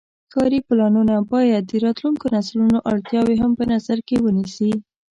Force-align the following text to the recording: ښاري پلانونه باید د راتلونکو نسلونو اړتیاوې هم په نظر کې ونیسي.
ښاري 0.31 0.59
پلانونه 0.67 1.15
باید 1.31 1.63
د 1.67 1.73
راتلونکو 1.85 2.25
نسلونو 2.35 2.77
اړتیاوې 2.91 3.35
هم 3.43 3.51
په 3.59 3.63
نظر 3.73 3.97
کې 4.07 4.15
ونیسي. 4.25 4.71